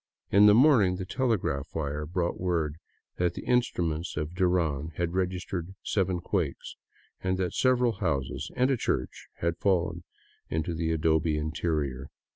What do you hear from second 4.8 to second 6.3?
had registered seven